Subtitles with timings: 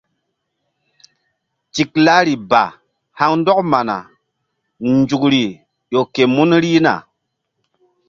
[1.73, 2.61] Tiklari ba
[3.17, 3.95] haŋ ndɔk mana
[4.89, 5.43] nzukri
[5.91, 6.93] ƴo ke mun rihna.